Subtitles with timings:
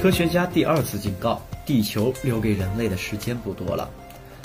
[0.00, 3.90] 科学家第二次警告：地球留给人类的时间不多了。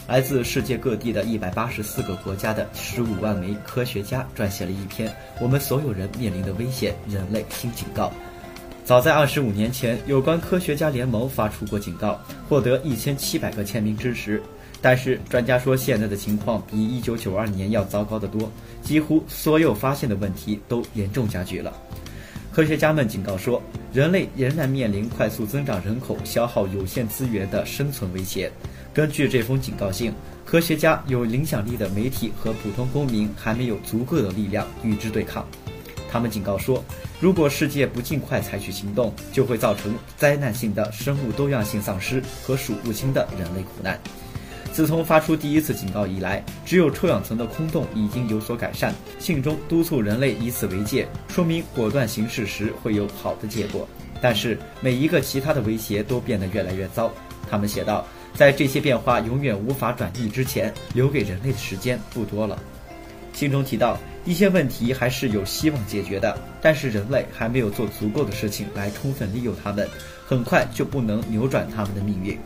[0.05, 8.07] 来自世界各地的一百八十四个国家的十五万名科学家撰写了一篇《我们所有人面临的危险：人类新警告》。
[8.83, 12.19] 早在二十五年前，有关科学家联盟发出过警告，
[12.49, 14.43] 获得一千七百个签名支持。
[14.81, 18.51] 但是，专家说，现在的情况比一九九二年要糟糕得多，
[18.81, 21.73] 几乎所有发现的问题都严重加剧了。
[22.55, 23.61] 科学家们警告说，
[23.91, 28.49] 人类仍然面临快速增长人口、消耗有限资源的生存威胁。
[28.93, 30.13] 根据这封警告信，
[30.45, 35.45] 科学家、有影响力的媒体和普通公民还没有足够的力量与之对抗。
[36.09, 36.81] 他们警告说，
[37.19, 43.99] 如果世界不尽快采取行动，就会造成灾难性的生物多样性丧失和数不清的人类苦难。
[44.75, 48.93] 自从发出第一次警告以来，只有臭氧层的空洞已经有所改善。
[49.19, 53.87] 信中督促人类以此为戒，说明果断行事时会有好的结果。
[54.21, 57.09] 但是每一个其他的威胁都变得越来越糟。
[57.49, 58.05] 他们写道。
[58.33, 62.61] 在这些变化永远无法转移之前，留给人类的时间不多了。
[63.31, 69.87] 信中提到，一些问题还是有希望解决的，但是人类还没有做足够的事情来充分利用它们，
[70.25, 72.37] 很快就不能扭转他们的命运。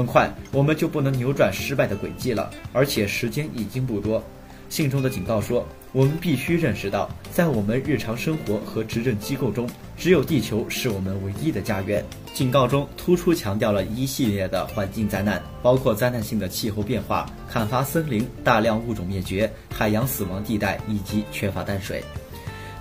[0.00, 4.22] 很快，我们就不能扭转失败的轨迹了，而且时间已经不多。
[4.70, 5.66] 信中的警告说。
[5.92, 12.04] 我们必须认识到，在我们日常生活和执政机构中，只有地球是我们唯一的家园。
[12.32, 22.04] 警告中突出强调了一系列的环境灾难，包括灾难性的气候变化、砍伐森林、大量物种灭绝、海洋死亡地带以及缺乏淡水。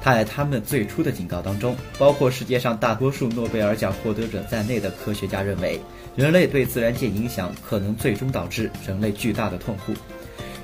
[0.04, 5.80] 在他们最初的警告当中，包括世界上大多数诺贝尔奖获得者在内的科学家认为，
[6.16, 9.94] 人类对自然界影响可能最终导致人类巨大的痛苦。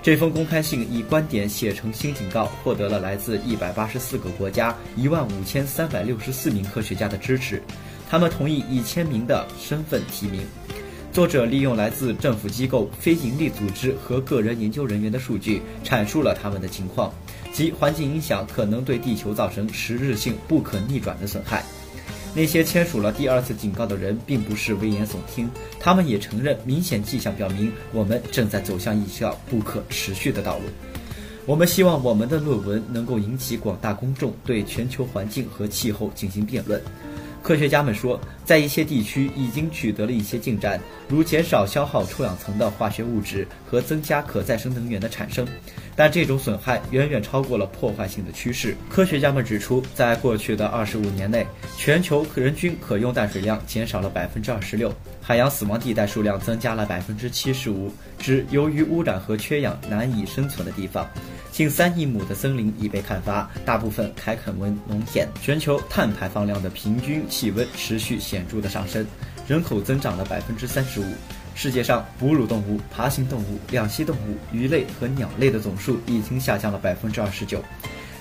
[0.02, 7.62] 这封公开信以观点写成新警告，获得了来自一百八十四个国家一万五千三百六十四名科学家的支持，
[8.10, 10.42] 他们同意以签名的身份提名。
[11.16, 17.14] 作者利用来自政府机构、非营利组织和个人研究人员的数据，阐述了他们的情况，
[17.54, 21.64] 即环境影响可能对地球造成实质性、不可逆转的损害。
[22.34, 25.50] 那些签署了第二次警告的人，并不是危言耸听，
[25.80, 30.64] 他们也承认明显迹象表明我们正在走向一条不可持续的道路。
[31.46, 36.82] 我们希望我们的论文能够引起广大公众对全球环境和气候进行辩论。
[37.46, 45.48] 科学家们说，在一些地区已经取得了一些进展，如减少消耗臭氧层的化学物质和增加可再生能源的产生，
[45.96, 48.76] 但这种损害远远超过了破坏性的趋势。
[48.90, 51.46] 科学家们指出，在过去的二十五年内，
[51.78, 54.92] 全球人均可用淡水量减少了百分之二十六，
[55.22, 61.08] 海洋死亡地带数量增加了百分之七十五，指由于污染和缺氧难以生存的地方。
[61.56, 65.26] 近三亿亩的森林已被砍伐，大部分开垦为农田。
[65.42, 69.08] 全球碳排放量的平均气温持续显著的上升，
[69.48, 71.06] 人口增长了百分之三十五。
[71.56, 77.64] 世界上哺乳动物、爬行动物、两栖动物、鱼类和鸟类的总数已经下降了百分之二十九。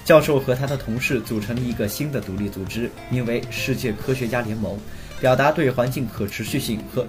[0.05, 4.79] 教授和他的同事组成了一个新的独立组织，名为世界科学家联盟，
[5.19, 7.05] 表达对环境可持续性和。